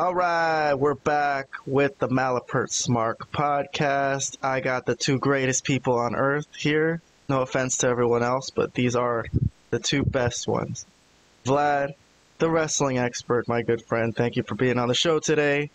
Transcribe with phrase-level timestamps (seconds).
[0.00, 4.38] All right, we're back with the Malapert Smart podcast.
[4.42, 7.02] I got the two greatest people on earth here.
[7.28, 9.26] No offense to everyone else, but these are
[9.68, 10.86] the two best ones.
[11.44, 11.92] Vlad,
[12.38, 14.16] the wrestling expert, my good friend.
[14.16, 15.70] Thank you for being on the show today.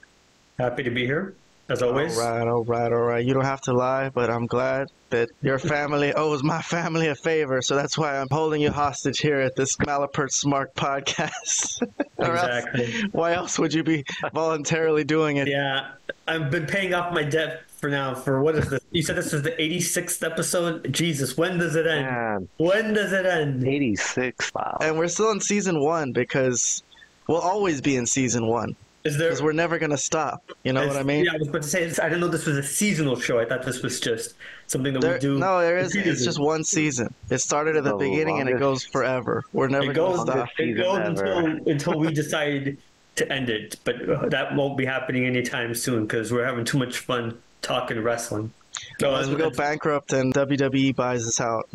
[0.58, 1.36] Happy to be here,
[1.70, 2.18] as always.
[2.18, 3.26] All right, all right, all right.
[3.26, 7.16] You don't have to lie, but I'm glad that your family owes my family a
[7.16, 11.82] favor, so that's why I'm holding you hostage here at this Malapert Smart podcast.
[12.18, 13.10] Or else- Exactly.
[13.12, 15.50] why else would you be voluntarily doing it?
[15.50, 15.92] Yeah,
[16.28, 18.16] I've been paying off my debt for now.
[18.16, 18.80] For what is this?
[18.92, 20.94] You said this is the 86th episode.
[20.94, 22.06] Jesus, when does it end?
[22.06, 23.68] Man, When does it end?
[23.68, 24.54] 86.
[24.56, 24.78] Wow.
[24.80, 26.84] And we're still in season one because
[27.28, 29.30] we'll always be in season one Is there?
[29.30, 30.44] because we're never going to stop.
[30.64, 31.26] You know what I mean?
[31.26, 31.86] Yeah, I was about to say.
[32.02, 33.40] I didn't know this was a seasonal show.
[33.40, 34.34] I thought this was just
[34.68, 35.38] something that There- we do.
[35.38, 35.96] no, there is.
[35.96, 37.14] It's just one season.
[37.30, 39.44] It started at the The beginning and it goes forever.
[39.54, 40.50] We're never It gonna stop.
[40.58, 42.78] It goes until until we decide
[43.18, 46.78] to end it, but uh, that won't be happening anytime soon because we're having too
[46.78, 48.52] much fun talking wrestling.
[49.00, 51.70] So Unless we go bankrupt and WWE buys us out.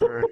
[0.00, 0.24] Or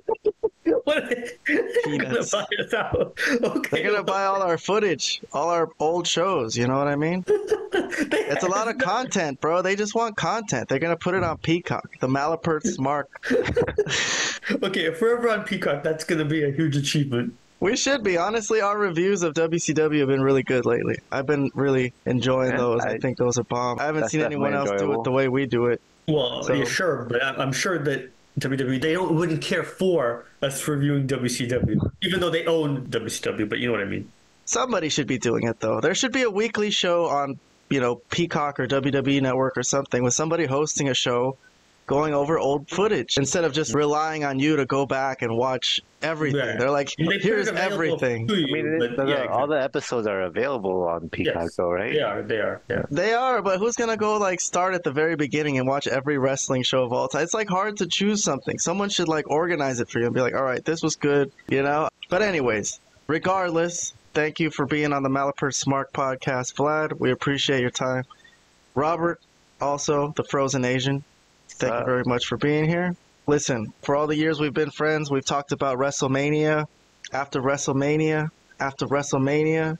[0.84, 3.16] What are they they're gonna buy us out?
[3.42, 6.56] Okay, They're gonna buy all our footage, all our old shows.
[6.56, 7.24] You know what I mean?
[7.74, 9.60] It's a lot of content, bro.
[9.62, 10.68] They just want content.
[10.68, 13.08] They're gonna put it on Peacock, the Malapert's mark.
[14.50, 17.34] Okay, if we're ever on Peacock, that's gonna be a huge achievement.
[17.60, 18.16] We should be.
[18.16, 20.96] Honestly, our reviews of WCW have been really good lately.
[21.12, 22.80] I've been really enjoying Yeah, those.
[22.82, 23.78] I, I- think those are bomb.
[23.78, 25.80] I haven't seen anyone else definitely do it the way we do it.
[26.08, 30.66] Well, So- yeah, sure, but I'm sure that WWE they don't wouldn't care for us
[30.66, 33.48] reviewing WCW, even though they own WCW.
[33.48, 34.10] But you know what I mean.
[34.44, 35.80] Somebody should be doing it though.
[35.80, 37.38] There should be a weekly show on,
[37.68, 41.36] you know, Peacock or WWE Network or something with somebody hosting a show
[41.92, 45.78] going over old footage instead of just relying on you to go back and watch
[46.00, 46.40] everything.
[46.40, 46.56] Yeah.
[46.56, 48.30] They're like, They here's everything.
[48.30, 51.56] you, I mean, it, but the- yeah, all the episodes are available on Peacock, Yes.
[51.56, 51.92] though, right?
[51.92, 52.22] they are.
[52.22, 52.60] They are.
[52.70, 52.82] Yeah.
[52.90, 56.16] They are, but who's gonna go like start at the very beginning and watch every
[56.16, 57.24] wrestling show of all time?
[57.24, 58.58] It's like hard to choose something.
[58.58, 61.30] Someone should like organize it for you and be like, all right, this was good,
[61.48, 61.88] you know.
[62.08, 66.98] But anyways, regardless, thank you for being on the Malapert Smart Podcast, Vlad.
[66.98, 68.04] We appreciate your time.
[68.74, 69.20] Robert,
[69.60, 71.04] also the Frozen Asian.
[71.54, 72.96] Thank you uh, very much for being here.
[73.26, 76.66] Listen, for all the years we've been friends, we've talked about WrestleMania,
[77.12, 79.78] after WrestleMania, after WrestleMania,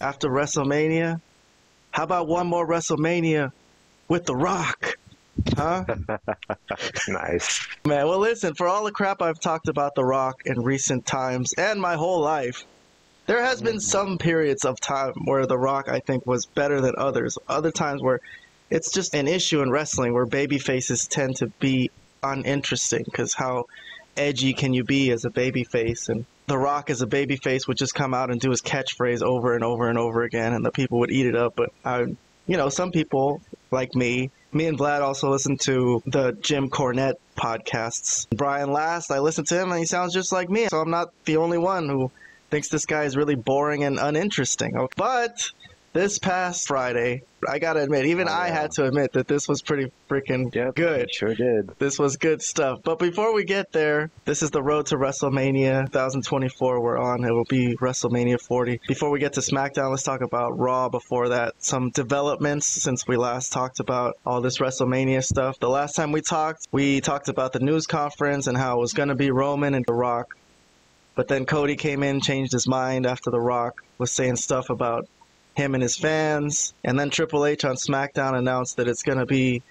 [0.00, 1.20] after WrestleMania.
[1.90, 3.52] How about one more WrestleMania
[4.08, 4.98] with The Rock?
[5.56, 5.84] Huh?
[7.08, 7.66] Nice.
[7.84, 11.52] Man, well, listen, for all the crap I've talked about The Rock in recent times
[11.54, 12.64] and my whole life,
[13.26, 13.80] there has been mm-hmm.
[13.80, 17.38] some periods of time where The Rock, I think, was better than others.
[17.48, 18.20] Other times where
[18.70, 21.90] it's just an issue in wrestling where baby faces tend to be
[22.22, 23.66] uninteresting because how
[24.16, 26.08] edgy can you be as a baby face?
[26.08, 29.22] And The Rock as a baby face would just come out and do his catchphrase
[29.22, 31.54] over and over and over again, and the people would eat it up.
[31.56, 32.00] But I,
[32.46, 33.40] you know, some people
[33.70, 38.26] like me, me and Vlad also listen to the Jim Cornette podcasts.
[38.30, 40.66] Brian Last, I listen to him and he sounds just like me.
[40.68, 42.10] So I'm not the only one who
[42.50, 44.88] thinks this guy is really boring and uninteresting.
[44.96, 45.50] But
[45.96, 49.62] this past Friday, I gotta admit, even Oh, I had to admit that this was
[49.62, 50.74] pretty freaking Yep.
[50.74, 51.08] good.
[51.10, 51.70] Sure did.
[51.78, 52.80] This was good stuff.
[52.84, 57.24] But before we get there, this is the road to WrestleMania 2024 we're on.
[57.24, 58.78] It will be WrestleMania 40.
[58.86, 61.54] Before we get to SmackDown, let's talk about Raw before that.
[61.58, 65.58] Some developments since we last talked about all this WrestleMania stuff.
[65.60, 68.92] The last time we talked, we talked about the news conference and how it was
[68.92, 70.26] going to be Roman and The Rock.
[71.14, 75.06] But then Cody came in, changed his mind after The Rock was saying stuff about
[75.56, 76.74] him and his fans.
[76.84, 79.62] And then Triple H on SmackDown announced that it's going to be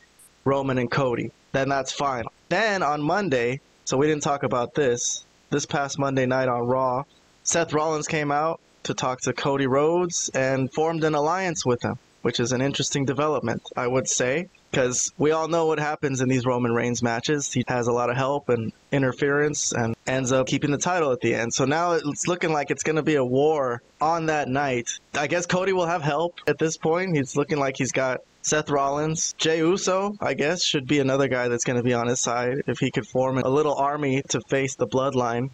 [0.43, 1.31] Roman and Cody.
[1.53, 2.31] Then that's final.
[2.49, 7.03] Then on Monday, so we didn't talk about this, this past Monday night on Raw,
[7.43, 11.97] Seth Rollins came out to talk to Cody Rhodes and formed an alliance with him,
[12.23, 16.27] which is an interesting development, I would say, because we all know what happens in
[16.27, 17.53] these Roman Reigns matches.
[17.53, 21.21] He has a lot of help and interference and ends up keeping the title at
[21.21, 21.53] the end.
[21.53, 24.99] So now it's looking like it's going to be a war on that night.
[25.13, 27.15] I guess Cody will have help at this point.
[27.15, 31.47] He's looking like he's got Seth Rollins, Jey Uso, I guess, should be another guy
[31.47, 34.41] that's going to be on his side if he could form a little army to
[34.41, 35.51] face the bloodline.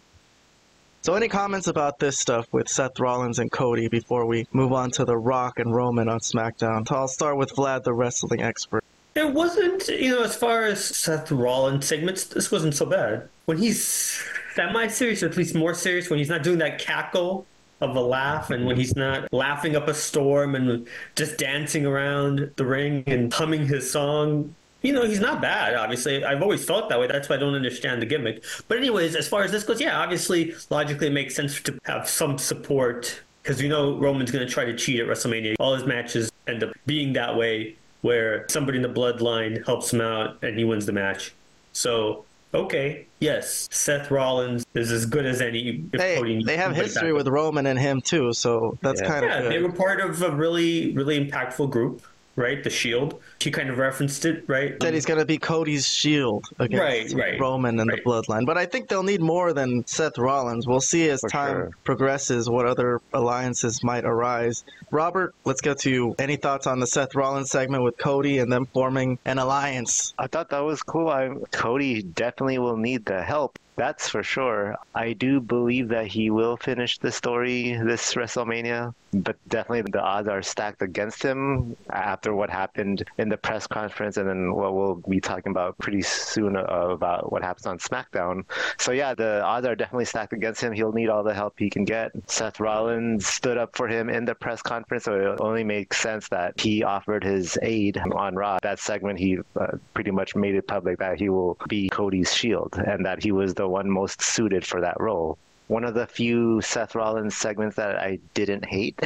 [1.02, 4.90] So, any comments about this stuff with Seth Rollins and Cody before we move on
[4.92, 6.90] to The Rock and Roman on SmackDown?
[6.90, 8.81] I'll start with Vlad, the wrestling expert.
[9.14, 13.28] It wasn't, you know, as far as Seth Rollins segments, this wasn't so bad.
[13.44, 14.22] When he's
[14.54, 17.46] semi serious, or at least more serious, when he's not doing that cackle
[17.80, 20.86] of a laugh and when he's not laughing up a storm and
[21.16, 26.24] just dancing around the ring and humming his song, you know, he's not bad, obviously.
[26.24, 27.06] I've always felt that way.
[27.06, 28.44] That's why I don't understand the gimmick.
[28.66, 32.08] But, anyways, as far as this goes, yeah, obviously, logically, it makes sense to have
[32.08, 35.54] some support because you know Roman's going to try to cheat at WrestleMania.
[35.58, 40.00] All his matches end up being that way, where somebody in the bloodline helps him
[40.00, 41.32] out and he wins the match.
[41.72, 45.84] So okay, yes, Seth Rollins is as good as any.
[45.94, 49.06] Hey, they have history with Roman and him too, so that's Yeah.
[49.08, 49.52] kind of Yeah, good.
[49.52, 52.02] they were part of a really, really impactful group,
[52.36, 52.62] right?
[52.62, 53.20] The Shield.
[53.40, 54.78] She kind of referenced it, right?
[54.80, 58.02] That he's gonna be Cody's shield against Right, right, Roman and right.
[58.02, 60.66] the Bloodline, but I think they'll need more than Seth Rollins.
[60.66, 61.70] We'll see as For time sure.
[61.84, 64.64] progresses what other alliances might arise.
[64.90, 66.14] Robert, let's get to you.
[66.18, 70.14] Any thoughts on the Seth Rollins segment with Cody and them forming an alliance?
[70.18, 71.08] I thought that was cool.
[71.08, 73.58] I, Cody definitely will need the help.
[73.76, 74.76] That's for sure.
[74.94, 80.28] I do believe that he will finish the story this WrestleMania, but definitely the odds
[80.28, 84.96] are stacked against him after what happened in the press conference and then what we'll
[85.08, 88.44] be talking about pretty soon about what happens on SmackDown.
[88.78, 90.72] So, yeah, the odds are definitely stacked against him.
[90.72, 92.12] He'll need all the help he can get.
[92.26, 96.28] Seth Rollins stood up for him in the press conference, so it only makes sense
[96.28, 98.58] that he offered his aid on Raw.
[98.62, 102.74] That segment, he uh, pretty much made it public that he will be Cody's shield
[102.86, 105.38] and that he was the one most suited for that role.
[105.68, 108.98] One of the few Seth Rollins segments that I didn't hate.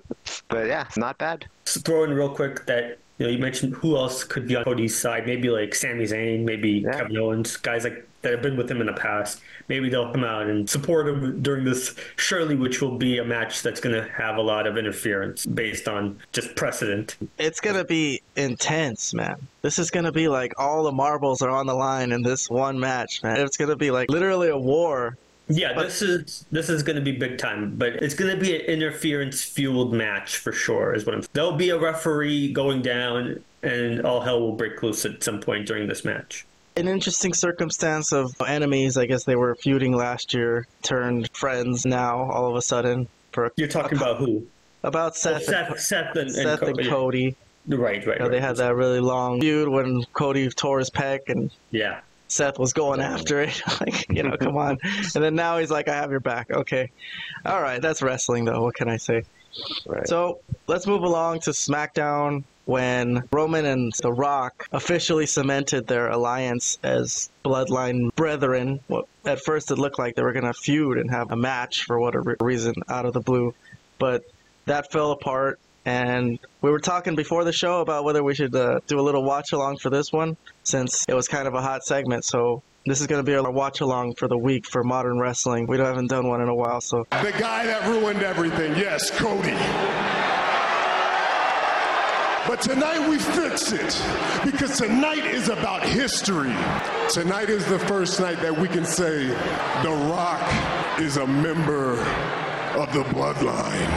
[0.48, 1.46] but yeah, not bad.
[1.64, 4.64] Just throw in real quick that you know you mentioned who else could be on
[4.64, 5.26] Cody's side.
[5.26, 6.92] Maybe like Sami Zayn, maybe Yeah.
[6.92, 9.40] Kevin Owens, guys like that have been with him in the past.
[9.68, 11.94] Maybe they'll come out and support him during this.
[12.16, 15.88] Surely, which will be a match that's going to have a lot of interference based
[15.88, 17.16] on just precedent.
[17.38, 19.36] It's gonna be intense, man.
[19.62, 22.78] This is gonna be like all the marbles are on the line in this one
[22.78, 23.40] match, man.
[23.40, 25.16] It's gonna be like literally a war.
[25.48, 28.40] Yeah, But- this is this is going to be big time, but it's going to
[28.40, 30.94] be an interference fueled match for sure.
[30.94, 31.24] Is what I'm.
[31.32, 35.66] There'll be a referee going down, and all hell will break loose at some point
[35.66, 36.46] during this match.
[36.76, 38.96] An interesting circumstance of enemies.
[38.96, 43.52] I guess they were feuding last year, turned friends now all of a sudden for
[43.56, 44.46] You're talking about who?
[44.82, 46.88] about Seth, Seth, Seth, and, and Seth and Cody.
[46.88, 47.36] Cody.
[47.68, 48.16] Right, right.
[48.18, 48.42] You know, they right.
[48.42, 52.00] had that really long feud when Cody tore his pec and Yeah.
[52.28, 53.62] Seth was going after it.
[53.80, 54.78] like, you know, come on.
[55.14, 56.50] And then now he's like, I have your back.
[56.50, 56.90] Okay.
[57.44, 57.80] All right.
[57.80, 58.62] That's wrestling, though.
[58.62, 59.24] What can I say?
[59.86, 60.08] Right.
[60.08, 66.78] So let's move along to SmackDown when Roman and The Rock officially cemented their alliance
[66.82, 68.80] as bloodline brethren.
[68.88, 71.84] Well, at first, it looked like they were going to feud and have a match
[71.84, 73.54] for whatever reason out of the blue.
[73.98, 74.24] But
[74.66, 75.58] that fell apart.
[75.84, 79.24] And we were talking before the show about whether we should uh, do a little
[79.24, 82.24] watch along for this one, since it was kind of a hot segment.
[82.24, 85.66] So this is going to be our watch along for the week for modern wrestling.
[85.66, 88.76] We haven't done one in a while, so The guy that ruined everything.
[88.76, 90.21] Yes, Cody.
[92.46, 94.04] But tonight we fix it
[94.44, 96.52] because tonight is about history.
[97.08, 99.26] Tonight is the first night that we can say
[99.82, 100.42] The Rock
[101.00, 101.92] is a member
[102.74, 103.88] of the bloodline.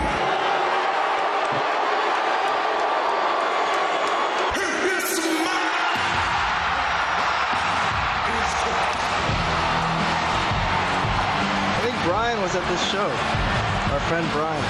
[11.68, 13.65] I think Brian was at this show.
[13.94, 14.64] Our friend Brian.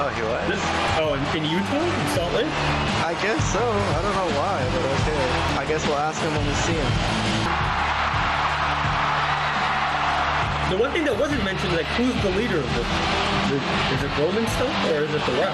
[0.00, 0.42] oh, he was?
[0.48, 0.62] This,
[0.96, 2.50] oh, in, in Utah, in Salt Lake.
[3.04, 3.60] I guess so.
[3.60, 5.20] I don't know why, but okay.
[5.60, 6.92] I guess we'll ask him when we see him.
[10.72, 12.88] The one thing that wasn't mentioned, is like, who's the leader of this?
[13.52, 15.52] Is it, is it Roman still, or is it The Rock?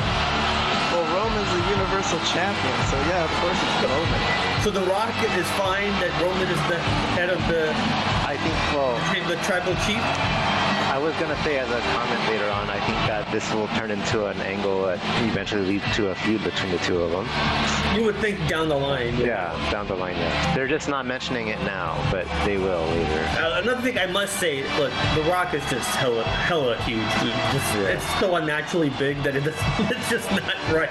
[0.95, 4.21] Well, Roman's the Universal Champion, so yeah, of course it's the Roman.
[4.63, 6.79] So The Rock is fine that Roman is the
[7.19, 7.75] head of the
[8.29, 8.93] I think, well,
[9.27, 10.05] the tribal chief.
[10.99, 13.69] I was going to say as a comment later on, I think that this will
[13.69, 17.25] turn into an angle that eventually leads to a feud between the two of them.
[17.97, 19.17] You would think down the line.
[19.17, 20.57] Yeah, down the line, yeah.
[20.57, 23.25] They're just not mentioning it now, but they will later.
[23.39, 26.99] Uh, another thing I must say, look, The Rock is just hella, hella huge.
[26.99, 27.95] Just, Yeah.
[27.95, 30.91] It's so unnaturally big that it is, it's just not right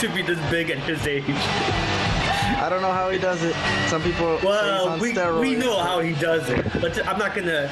[0.00, 1.24] to be this big at his age.
[2.56, 3.54] I don't know how he does it.
[3.88, 5.40] Some people Well, on we, steroids.
[5.40, 7.68] we know how he does it, but I'm not gonna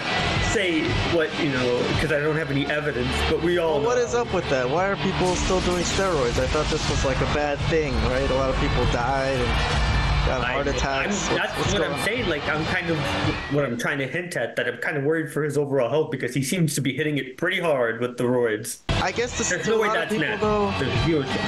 [0.51, 0.83] say
[1.15, 3.09] what you know because I don't have any evidence.
[3.31, 4.69] But we all Well, what is up with that?
[4.69, 6.39] Why are people still doing steroids?
[6.39, 8.29] I thought this was like a bad thing, right?
[8.31, 9.92] A lot of people died and
[10.27, 11.29] got heart attacks.
[11.29, 12.05] I'm- that's what's what I'm on?
[12.05, 12.29] saying.
[12.29, 12.99] Like I'm kind of
[13.53, 16.11] what I'm trying to hint at that I'm kind of worried for his overall health
[16.11, 18.79] because he seems to be hitting it pretty hard with the roids.
[19.03, 20.73] I guess this, There's to no a way lot of that's people, though,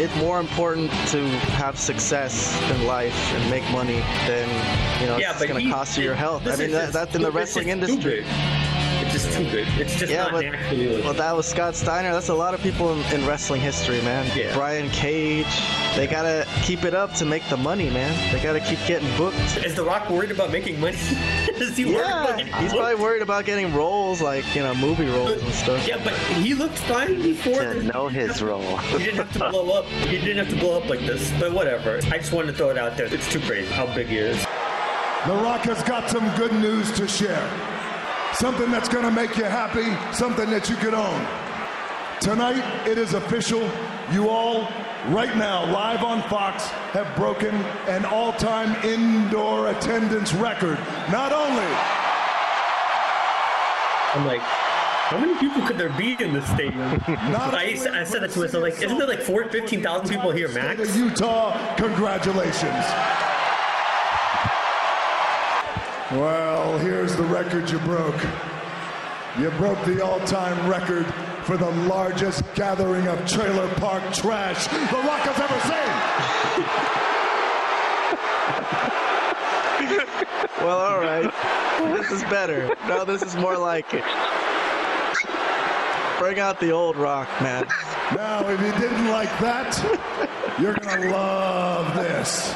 [0.03, 1.29] it's more important to
[1.59, 4.49] have success in life and make money than
[5.01, 6.47] you know yeah, it's going to cost you your health.
[6.47, 8.25] I mean that, that's in the wrestling industry.
[8.25, 8.64] stupid.
[9.35, 9.69] It's just good.
[9.81, 11.03] It's just Yeah, not but naturally.
[11.03, 12.13] well, that was Scott Steiner.
[12.13, 14.31] That's a lot of people in, in wrestling history, man.
[14.37, 14.55] Yeah.
[14.55, 15.47] Brian Cage.
[15.97, 18.13] They gotta keep it up to make the money, man.
[18.33, 19.37] They gotta keep getting booked.
[19.65, 20.97] Is The Rock worried about making money?
[21.55, 22.81] Is he worried about Yeah, he's booked?
[22.83, 25.87] probably worried about getting roles like you know movie roles and stuff.
[25.87, 27.61] Yeah, but he looked fine before.
[27.61, 28.77] To know his role.
[28.79, 29.85] He didn't have to blow up.
[29.87, 31.33] He didn't have to blow up like this.
[31.41, 31.97] But whatever.
[32.13, 33.07] I just wanted to throw it out there.
[33.13, 34.41] It's too crazy how big he is.
[35.27, 37.49] The Rock has got some good news to share.
[38.35, 41.27] Something that's going to make you happy, something that you could own.
[42.21, 43.69] Tonight, it is official.
[44.11, 44.69] You all,
[45.09, 47.55] right now, live on Fox, have broken
[47.87, 50.79] an all time indoor attendance record.
[51.11, 51.65] Not only
[54.15, 57.03] I'm like, how many people could there be in this stadium?
[57.09, 60.49] Not I, I said that to myself, like, isn't there like of 15,000 people here
[60.49, 60.97] max?
[60.97, 62.85] Utah, congratulations.
[66.15, 68.23] Well, here's the record you broke.
[69.37, 71.07] You broke the all-time record
[71.43, 75.91] for the largest gathering of trailer park trash The Rock has ever seen.
[80.65, 81.31] Well, all right.
[81.99, 82.75] This is better.
[82.87, 84.05] No, this is more like it.
[86.19, 87.67] Bring out the old rock, man.
[88.15, 89.77] Now, if you didn't like that,
[90.61, 92.55] you're gonna love this.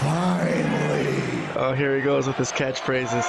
[0.00, 0.53] Finally.
[1.56, 3.24] Oh, here he goes with his catchphrases.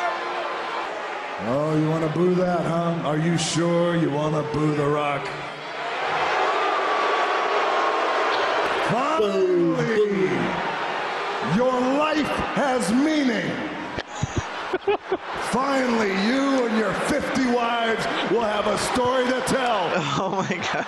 [1.47, 3.07] Oh, you want to boo that, huh?
[3.07, 5.27] Are you sure you want to boo The Rock?
[8.89, 10.29] Finally,
[11.55, 13.74] your life has meaning.
[15.51, 19.85] Finally, you and your 50 wives will have a story to tell.
[20.17, 20.85] Oh my god.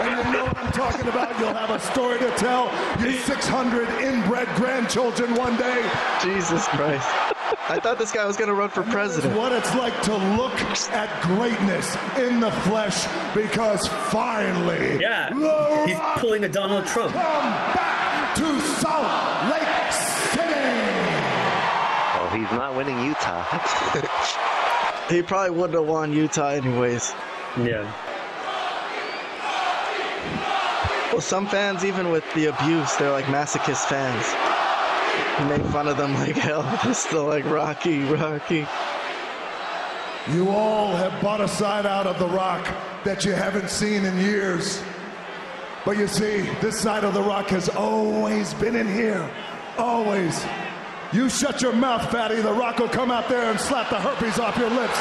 [0.00, 1.38] And you know what I'm talking about?
[1.38, 2.66] You'll have a story to tell
[3.00, 5.82] your 600 inbred grandchildren one day.
[6.22, 7.06] Jesus Christ.
[7.68, 9.36] I thought this guy was gonna run for That is president.
[9.38, 10.54] what it's like to look
[10.92, 15.30] at greatness in the flesh because finally, Yeah,
[15.86, 17.12] he's pulling a Donald Trump.
[17.12, 17.22] come
[17.74, 19.70] back to Salt Lake City.
[19.70, 19.81] Well, he's
[22.56, 23.44] not winning Utah.
[25.08, 27.12] He probably wouldn't have won Utah anyways.
[27.58, 27.92] Yeah.
[31.12, 34.24] Well, some fans, even with the abuse, they're like masochist fans.
[35.38, 36.62] He made fun of them like hell.
[36.82, 38.66] They're still like Rocky, Rocky.
[40.30, 42.66] You all have bought a side out of The Rock
[43.04, 44.82] that you haven't seen in years.
[45.84, 49.28] But you see, this side of The Rock has always been in here.
[49.76, 50.42] Always.
[51.12, 52.36] You shut your mouth, fatty.
[52.36, 54.98] The Rock will come out there and slap the herpes off your lips.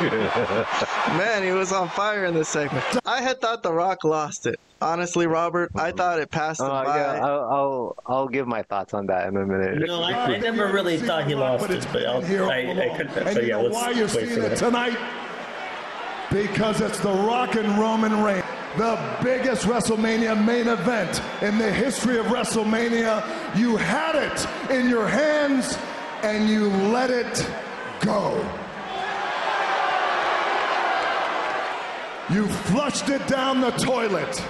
[1.16, 2.84] Man, he was on fire in this segment.
[3.06, 4.60] I had thought The Rock lost it.
[4.82, 6.96] Honestly, Robert, I thought it passed uh, him Oh by.
[6.98, 9.86] yeah, I'll, I'll I'll give my thoughts on that in a minute.
[9.86, 12.58] No, I, I never really thought he lost it's it, but I'll, here all I,
[12.58, 13.16] I couldn't.
[13.16, 14.98] And So you yeah, know let's why you're seeing it tonight?
[16.30, 18.44] Because it's The Rock and Roman Reigns,
[18.76, 23.56] the biggest WrestleMania main event in the history of WrestleMania.
[23.56, 25.78] You had it in your hands
[26.22, 27.50] and you let it
[28.00, 28.34] go.
[32.30, 34.42] You flushed it down the toilet.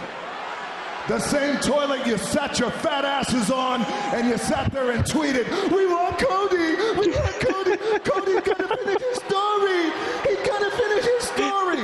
[1.06, 3.82] The same toilet you sat your fat asses on
[4.14, 6.76] and you sat there and tweeted, We want Cody!
[6.98, 7.76] We want Cody!
[7.98, 9.90] Cody's gonna finish his story!
[10.24, 11.23] He's gonna finish his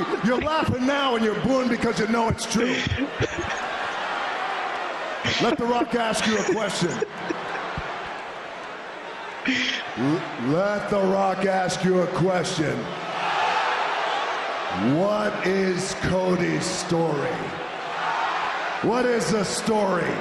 [0.25, 2.75] You're laughing now and you're booing because you know it's true.
[5.41, 6.91] Let The Rock ask you a question.
[10.47, 12.77] Let The Rock ask you a question.
[14.95, 17.35] What is Cody's story?
[18.83, 20.13] What is the story?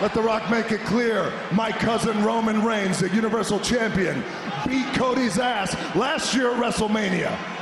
[0.00, 1.32] Let The Rock make it clear.
[1.52, 4.22] My cousin Roman Reigns, the Universal Champion,
[4.66, 7.53] beat Cody's ass last year at WrestleMania.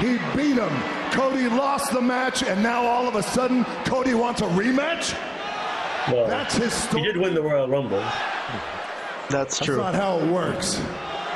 [0.00, 0.70] He beat him.
[1.12, 5.14] Cody lost the match, and now all of a sudden, Cody wants a rematch?
[6.12, 7.02] Well, That's his story.
[7.04, 8.02] he did win the Royal Rumble.
[9.30, 9.76] That's true.
[9.76, 10.78] That's not how it works.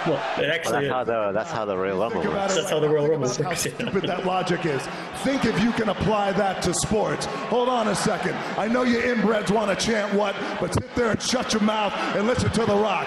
[0.07, 1.07] Well, it Well, actually that's how is.
[1.07, 2.29] the that's how the Royal Rumble works.
[2.29, 2.93] it That's right how the now.
[2.95, 4.83] Royal Think Rumble about how stupid that logic is.
[5.25, 7.27] Think if you can apply that to sports.
[7.27, 8.35] Hold on a second.
[8.57, 11.93] I know you inbreds want to chant what, but sit there and shut your mouth
[12.17, 13.07] and listen to The Rock.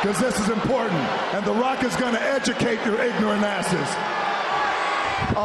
[0.00, 1.00] Because this is important.
[1.34, 3.88] And The Rock is going to educate your ignorant asses.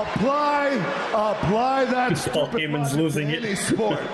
[0.01, 0.67] Apply,
[1.13, 3.43] apply that Paul stupid Heyman's losing to it.
[3.43, 3.99] any sport.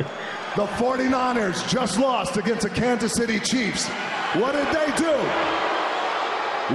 [0.57, 3.88] The 49ers just lost against the Kansas City Chiefs.
[4.35, 5.15] What did they do?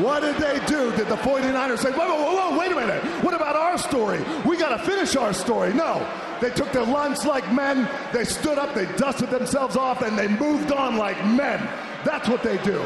[0.03, 0.97] What did they do?
[0.97, 3.03] Did the 49ers say, whoa, whoa, whoa, wait a minute.
[3.23, 4.25] What about our story?
[4.47, 5.75] We got to finish our story.
[5.75, 6.09] No.
[6.41, 7.87] They took their lunch like men.
[8.15, 11.69] They stood up, they dusted themselves off, and they moved on like men.
[12.03, 12.79] That's what they do.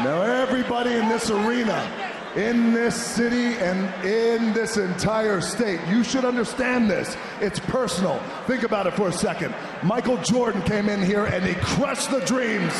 [0.00, 1.88] Now, everybody in this arena,
[2.36, 7.16] in this city, and in this entire state, you should understand this.
[7.40, 8.18] It's personal.
[8.46, 9.54] Think about it for a second.
[9.82, 12.72] Michael Jordan came in here and he crushed the dreams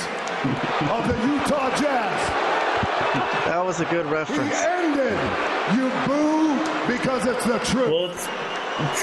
[0.91, 2.29] of the Utah Jazz.
[3.47, 4.51] That was a good reference.
[4.59, 5.19] He ended.
[5.77, 6.59] You boo
[6.93, 7.89] because it's the truth.
[7.91, 8.29] Well, it's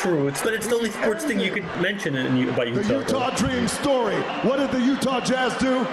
[0.02, 0.28] true.
[0.28, 2.98] It's but it's the only sports thing you could mention in, you- about The Utah.
[3.00, 4.18] Utah Dream story.
[4.44, 5.88] What did the Utah Jazz do?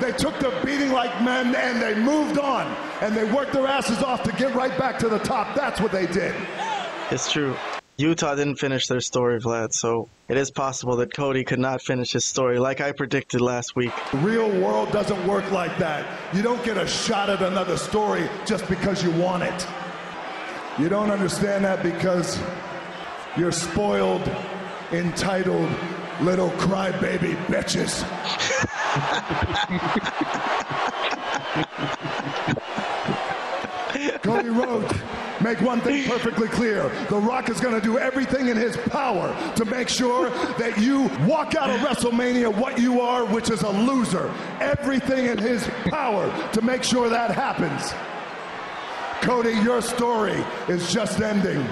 [0.00, 2.66] They took the beating like men and they moved on.
[3.00, 5.54] And they worked their asses off to get right back to the top.
[5.54, 6.34] That's what they did.
[7.10, 7.56] It's true.
[7.96, 12.10] Utah didn't finish their story, Vlad, so it is possible that Cody could not finish
[12.10, 13.92] his story like I predicted last week.
[14.10, 16.04] The real world doesn't work like that.
[16.34, 19.66] You don't get a shot at another story just because you want it.
[20.76, 22.42] You don't understand that because
[23.36, 24.28] you're spoiled,
[24.90, 25.70] entitled,
[26.20, 28.02] little crybaby bitches.
[34.22, 34.92] Cody Rhodes,
[35.42, 36.88] make one thing perfectly clear.
[37.10, 41.10] The Rock is going to do everything in his power to make sure that you
[41.26, 44.32] walk out of WrestleMania what you are, which is a loser.
[44.60, 47.92] Everything in his power to make sure that happens.
[49.20, 51.66] Cody, your story is just ending.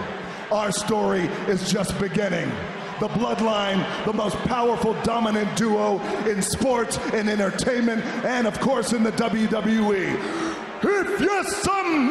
[0.50, 2.52] Our story is just beginning.
[3.02, 9.02] The Bloodline, the most powerful, dominant duo in sports and entertainment, and of course in
[9.02, 10.14] the WWE.
[10.84, 12.06] If you smell,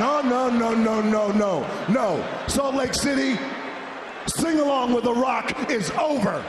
[0.00, 2.44] no, no, no, no, no, no, no.
[2.48, 3.38] Salt Lake City,
[4.26, 6.44] sing along with The Rock is over.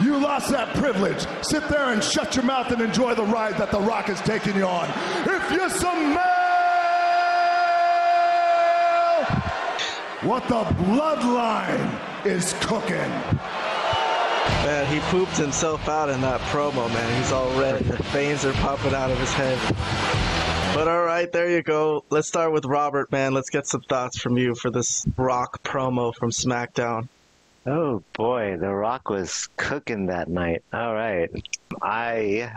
[0.00, 1.26] You lost that privilege.
[1.42, 4.54] Sit there and shut your mouth and enjoy the ride that The Rock is taking
[4.54, 4.88] you on.
[5.26, 6.35] If you smell
[10.26, 12.96] what the bloodline is cooking.
[14.66, 17.22] Man, he pooped himself out in that promo, man.
[17.22, 17.84] He's all red.
[17.84, 19.56] The veins are popping out of his head.
[20.74, 22.04] But all right, there you go.
[22.10, 23.34] Let's start with Robert, man.
[23.34, 27.08] Let's get some thoughts from you for this Rock promo from SmackDown.
[27.64, 30.64] Oh boy, The Rock was cooking that night.
[30.72, 31.30] All right.
[31.80, 32.50] I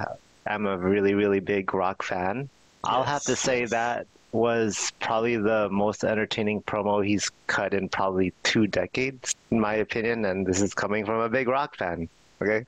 [0.47, 2.49] am a really, really big Rock fan.
[2.83, 8.34] I'll have to say that was probably the most entertaining promo he's cut in probably
[8.43, 12.08] two decades, in my opinion, and this is coming from a big Rock fan.
[12.41, 12.63] Okay?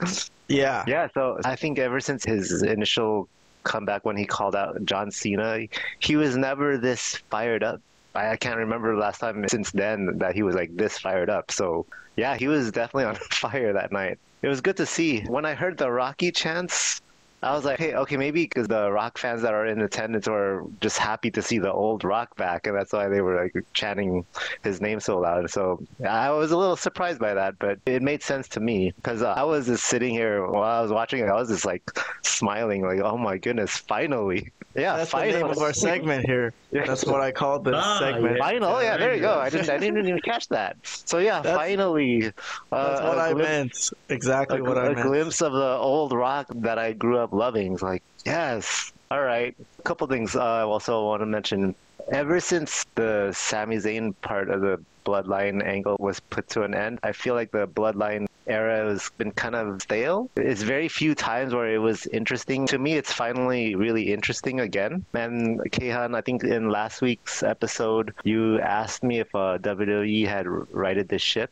[0.48, 0.84] Yeah.
[0.88, 3.30] Yeah, so I think ever since his initial
[3.64, 5.68] comeback when he called out John Cena,
[6.00, 7.82] he was never this fired up.
[8.16, 11.30] I I can't remember the last time since then that he was like this fired
[11.30, 11.52] up.
[11.52, 11.86] So
[12.16, 14.20] yeah, he was definitely on fire that night.
[14.42, 15.22] It was good to see.
[15.22, 17.02] When I heard the Rocky chants,
[17.44, 20.64] I was like, hey, okay, maybe because the Rock fans that are in attendance were
[20.80, 24.26] just happy to see the old Rock back, and that's why they were like chanting
[24.64, 25.50] his name so loud.
[25.50, 29.24] So I was a little surprised by that, but it made sense to me because
[29.24, 31.30] uh, I was just sitting here while I was watching it.
[31.30, 31.84] I was just like
[32.24, 34.52] smiling, like, oh my goodness, finally.
[34.76, 35.42] Yeah, That's the finally.
[35.42, 36.54] name of our segment here.
[36.72, 36.86] Yeah.
[36.86, 38.38] That's what I called this Ah, segment.
[38.38, 38.44] yeah.
[38.46, 39.36] Final, yeah, there you There you go.
[39.36, 39.40] go.
[39.42, 40.78] I didn't, I didn't even catch that.
[40.84, 42.32] So yeah, That's- finally, uh,
[42.72, 44.12] That's what I glimpse- meant.
[44.18, 45.00] Exactly a, what I a meant.
[45.00, 47.74] A glimpse of the old rock that I grew up loving.
[47.74, 49.54] It's like, yes, all right.
[49.80, 51.76] A couple things uh, I also want to mention.
[52.12, 57.00] Ever since the Sami Zayn part of the Bloodline angle was put to an end,
[57.04, 60.30] I feel like the Bloodline era has been kind of stale.
[60.36, 62.68] It's very few times where it was interesting.
[62.68, 65.06] To me, it's finally really interesting again.
[65.14, 70.46] And Kayhan, I think in last week's episode, you asked me if uh, WWE had
[70.48, 71.52] righted the ship.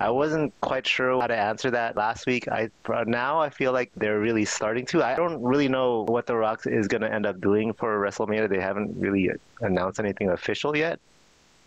[0.00, 2.48] I wasn't quite sure how to answer that last week.
[2.48, 2.70] I
[3.06, 5.04] now I feel like they're really starting to.
[5.04, 8.48] I don't really know what The Rock is going to end up doing for WrestleMania.
[8.48, 10.98] They haven't really announced anything official yet.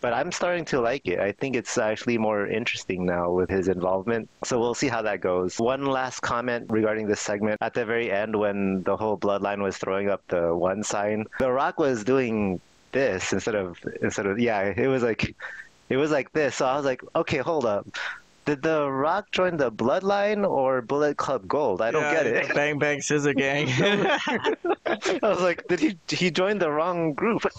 [0.04, 1.18] But I'm starting to like it.
[1.18, 4.28] I think it's actually more interesting now with his involvement.
[4.44, 5.58] So we'll see how that goes.
[5.58, 7.56] One last comment regarding this segment.
[7.62, 11.50] At the very end, when the whole bloodline was throwing up the one sign, The
[11.50, 12.60] Rock was doing
[12.92, 14.74] this instead of instead of yeah.
[14.76, 15.34] It was like
[15.88, 16.56] it was like this.
[16.56, 17.88] So I was like, okay, hold up.
[18.44, 21.80] Did The Rock join the Bloodline or Bullet Club Gold?
[21.80, 22.54] I don't Yeah, get it.
[22.54, 23.68] Bang Bang Scissor Gang.
[24.84, 27.46] I was like, did he he joined the wrong group?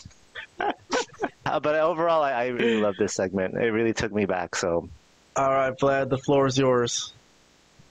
[1.45, 3.55] Uh, but overall, I, I really love this segment.
[3.55, 4.55] It really took me back.
[4.55, 4.89] So
[5.35, 7.13] All right, Vlad, the floor is yours.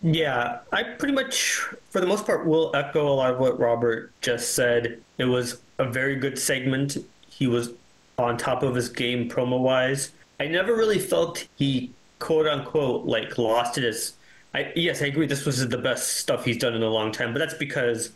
[0.02, 4.12] Yeah, I pretty much, for the most part, will echo a lot of what Robert
[4.20, 5.00] just said.
[5.16, 6.98] It was a very good segment.
[7.28, 7.70] He was
[8.18, 10.12] on top of his game promo wise.
[10.38, 14.14] I never really felt he quote unquote like lost it as.
[14.52, 15.26] I, yes, I agree.
[15.26, 18.10] This was the best stuff he's done in a long time, but that's because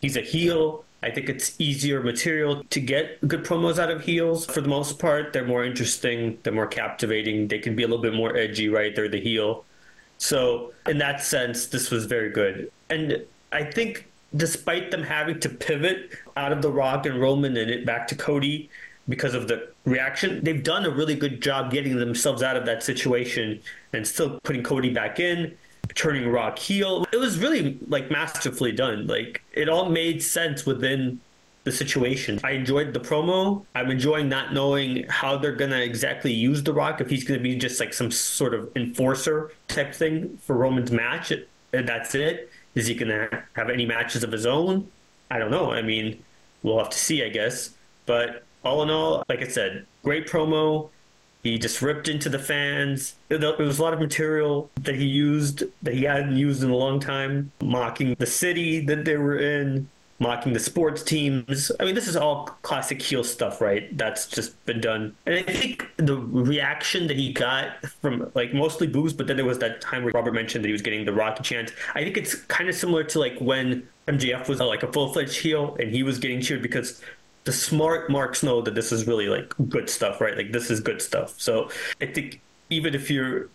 [0.00, 0.84] he's a heel.
[1.02, 4.98] I think it's easier material to get good promos out of heels for the most
[4.98, 5.32] part.
[5.32, 8.94] They're more interesting, they're more captivating, they can be a little bit more edgy, right?
[8.94, 9.64] They're the heel.
[10.18, 12.72] So, in that sense, this was very good.
[12.90, 17.70] And I think despite them having to pivot out of The Rock and Roman and
[17.70, 18.68] it back to Cody
[19.08, 22.82] because of the reaction, they've done a really good job getting themselves out of that
[22.82, 23.60] situation
[23.92, 25.56] and still putting Cody back in,
[25.98, 27.04] turning Rock heel.
[27.12, 29.08] It was really like masterfully done.
[29.08, 31.20] Like it all made sense within
[31.64, 32.38] the situation.
[32.44, 33.64] I enjoyed the promo.
[33.74, 37.00] I'm enjoying not knowing how they're gonna exactly use The Rock.
[37.00, 41.32] If he's gonna be just like some sort of enforcer type thing for Roman's match,
[41.72, 42.50] that's it.
[42.76, 44.88] Is he gonna have any matches of his own?
[45.32, 45.72] I don't know.
[45.72, 46.22] I mean,
[46.62, 47.70] we'll have to see, I guess.
[48.06, 50.90] But all in all, like I said, great promo.
[51.42, 53.14] He just ripped into the fans.
[53.28, 56.76] There was a lot of material that he used that he hadn't used in a
[56.76, 61.70] long time, mocking the city that they were in, mocking the sports teams.
[61.78, 63.96] I mean, this is all classic heel stuff, right?
[63.96, 65.14] That's just been done.
[65.26, 69.46] And I think the reaction that he got from like mostly boos, but then there
[69.46, 71.72] was that time where Robert mentioned that he was getting the Rocky chant.
[71.94, 75.12] I think it's kind of similar to like when MJF was uh, like a full
[75.12, 77.00] fledged heel and he was getting cheered because
[77.48, 80.36] the smart marks know that this is really like good stuff, right?
[80.36, 81.40] Like this is good stuff.
[81.40, 83.48] So I think even if you're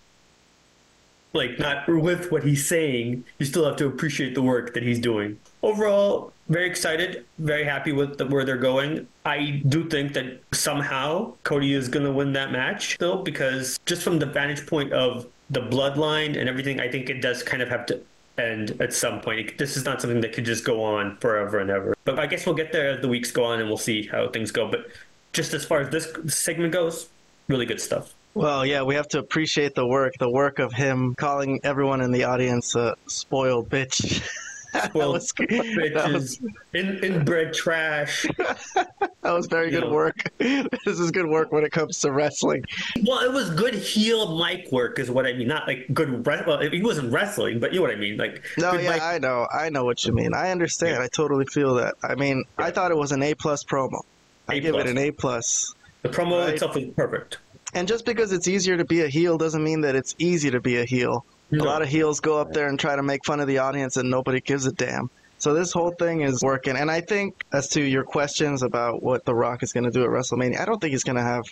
[1.33, 4.99] like not with what he's saying, you still have to appreciate the work that he's
[4.99, 5.37] doing.
[5.61, 9.07] Overall, very excited, very happy with the, where they're going.
[9.25, 14.01] I do think that somehow Cody is going to win that match, though, because just
[14.01, 17.69] from the vantage point of the bloodline and everything, I think it does kind of
[17.69, 18.01] have to
[18.37, 19.57] end at some point.
[19.57, 21.95] This is not something that could just go on forever and ever.
[22.05, 24.29] But I guess we'll get there as the weeks go on and we'll see how
[24.29, 24.69] things go.
[24.69, 24.87] But
[25.33, 27.09] just as far as this segment goes,
[27.47, 28.13] really good stuff.
[28.35, 32.11] Well, yeah, we have to appreciate the work, the work of him calling everyone in
[32.11, 34.27] the audience a spoiled bitch.
[34.85, 36.41] Spoiled was, bitches, was,
[36.73, 38.25] in, inbred trash.
[38.37, 39.93] that was very you good know.
[39.93, 40.23] work.
[40.37, 42.63] this is good work when it comes to wrestling.
[43.05, 45.47] Well, it was good heel mic work, is what I mean.
[45.47, 46.25] Not like good.
[46.25, 48.17] Re- well, he wasn't wrestling, but you know what I mean.
[48.17, 50.33] Like no, yeah, mic- I know, I know what you mean.
[50.33, 50.97] I understand.
[50.97, 51.03] Yeah.
[51.03, 51.95] I totally feel that.
[52.03, 52.65] I mean, yeah.
[52.65, 54.01] I thought it was an A plus promo.
[54.47, 55.73] I give it an A plus.
[56.01, 56.53] The promo right?
[56.53, 57.37] itself is perfect.
[57.73, 60.59] And just because it's easier to be a heel doesn't mean that it's easy to
[60.59, 61.25] be a heel.
[61.53, 61.63] No.
[61.63, 63.97] A lot of heels go up there and try to make fun of the audience,
[63.97, 65.09] and nobody gives a damn.
[65.37, 66.77] So this whole thing is working.
[66.77, 70.03] And I think, as to your questions about what The Rock is going to do
[70.03, 71.43] at WrestleMania, I don't think he's going to have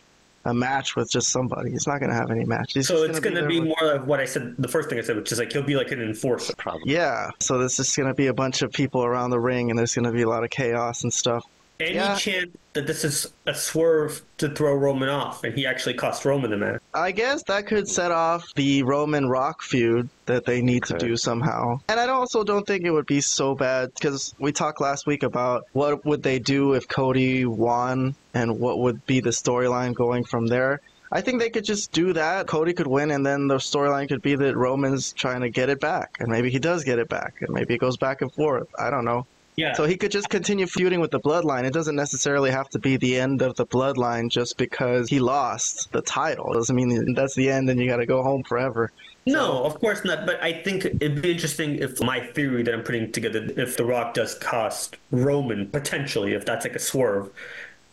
[0.46, 1.72] a match with just somebody.
[1.72, 2.74] He's not going to have any match.
[2.74, 4.98] He's so it's going to be, be more of what I said, the first thing
[4.98, 6.92] I said, which is like he'll be like an enforcer, probably.
[6.92, 7.30] Yeah.
[7.40, 9.94] So this is going to be a bunch of people around the ring, and there's
[9.94, 11.46] going to be a lot of chaos and stuff.
[11.82, 12.16] Any yeah.
[12.16, 16.52] chance that this is a swerve to throw Roman off, and he actually cost Roman
[16.52, 16.82] the match?
[16.94, 21.18] I guess that could set off the Roman Rock feud that they need to do
[21.18, 21.80] somehow.
[21.90, 25.24] And I also don't think it would be so bad because we talked last week
[25.24, 30.24] about what would they do if Cody won, and what would be the storyline going
[30.24, 30.82] from there.
[31.12, 32.48] I think they could just do that.
[32.48, 35.82] Cody could win, and then the storyline could be that Roman's trying to get it
[35.82, 38.68] back, and maybe he does get it back, and maybe it goes back and forth.
[38.80, 39.26] I don't know.
[39.56, 39.74] Yeah.
[39.74, 41.66] So he could just continue feuding with the bloodline.
[41.66, 45.92] It doesn't necessarily have to be the end of the bloodline just because he lost
[45.92, 46.52] the title.
[46.52, 48.92] It doesn't mean that's the end and you got to go home forever.
[49.26, 50.26] No, of course not.
[50.26, 53.86] But I think it'd be interesting if my theory that I'm putting together, if The
[53.86, 57.30] Rock does cost Roman potentially, if that's like a swerve,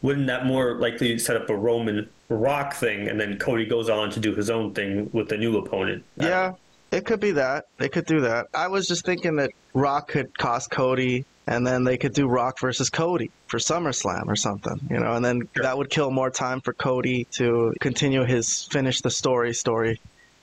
[0.01, 4.11] wouldn't that more likely set up a Roman Rock thing, and then Cody goes on
[4.11, 6.05] to do his own thing with the new opponent?
[6.17, 6.53] Yeah,
[6.93, 7.67] it could be that.
[7.81, 8.47] It could do that.
[8.55, 12.61] I was just thinking that Rock could cost Cody and then they could do Rock
[12.61, 15.63] versus Cody for SummerSlam or something, you know, and then sure.
[15.63, 19.99] that would kill more time for Cody to continue his finish the story story,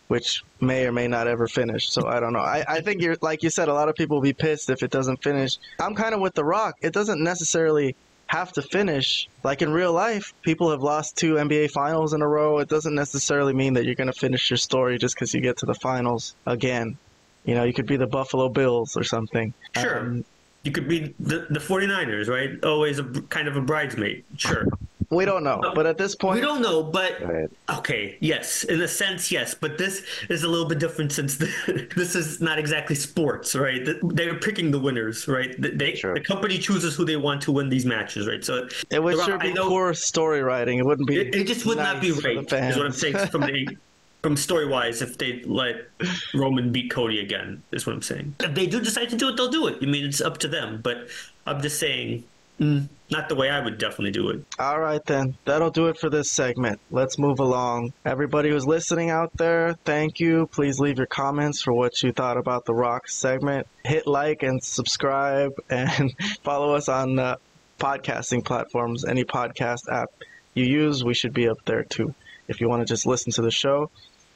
[0.08, 1.92] which may or may not ever finish.
[1.92, 2.40] So I don't know.
[2.40, 4.82] I, I think you're like you said, a lot of people will be pissed if
[4.82, 5.58] it doesn't finish.
[5.80, 6.76] I'm kind of with The Rock.
[6.82, 9.30] It doesn't necessarily have to finish.
[9.44, 12.58] Like in real life, people have lost two NBA finals in a row.
[12.58, 15.58] It doesn't necessarily mean that you're going to finish your story just because you get
[15.58, 16.98] to the finals again.
[17.44, 19.54] You know, you could be the Buffalo Bills or something.
[19.76, 20.00] Sure.
[20.00, 20.26] Um,
[20.66, 22.64] you could be the, the 49ers, right?
[22.66, 24.26] Always a kind of a bridesmaid.
[24.36, 24.68] Sure.
[25.12, 26.82] We don't know, oh, but at this point, we don't know.
[26.82, 27.22] But
[27.70, 29.54] okay, yes, in a sense, yes.
[29.54, 33.88] But this is a little bit different since the, this is not exactly sports, right?
[34.02, 35.56] They're picking the winners, right?
[35.60, 36.16] They, sure.
[36.16, 38.44] the company chooses who they want to win these matches, right?
[38.44, 40.80] So it would sure be know, poor story writing.
[40.80, 41.18] It wouldn't be.
[41.18, 42.38] It, it just would nice not be right.
[42.38, 43.78] Is what I'm saying from the
[44.26, 45.88] from story wise, if they let
[46.34, 48.34] Roman beat Cody again, is what I'm saying.
[48.40, 49.78] If they do decide to do it, they'll do it.
[49.84, 50.80] I mean, it's up to them.
[50.82, 51.10] But
[51.46, 52.24] I'm just saying,
[52.60, 54.44] mm, not the way I would definitely do it.
[54.58, 55.38] All right, then.
[55.46, 56.80] That'll do it for this segment.
[56.90, 57.94] Let's move along.
[58.04, 60.48] Everybody who's listening out there, thank you.
[60.48, 63.68] Please leave your comments for what you thought about the Rock segment.
[63.84, 67.36] Hit like and subscribe and follow us on uh,
[67.80, 69.06] podcasting platforms.
[69.06, 70.10] Any podcast app
[70.56, 72.16] you use, we should be up there too.
[72.48, 73.92] If you want to just listen to the show,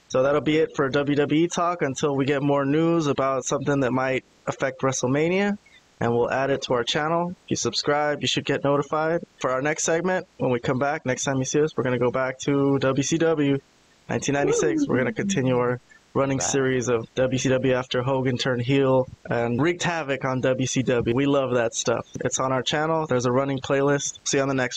[0.10, 3.91] So that'll be it for WWE talk until we get more news about something that
[3.91, 5.58] might affect WrestleMania.
[6.02, 7.32] And we'll add it to our channel.
[7.32, 9.22] If you subscribe, you should get notified.
[9.39, 11.98] For our next segment, when we come back, next time you see us, we're going
[11.98, 13.60] to go back to WCW
[14.08, 14.88] 1996.
[14.88, 15.80] We're going to continue our
[16.15, 21.13] running series of WCW after Hogan turned heel and wreaked havoc on WCW.
[21.13, 22.08] We love that stuff.
[22.26, 23.06] It's on our channel.
[23.06, 24.19] There's a running playlist.
[24.24, 24.67] See you on the next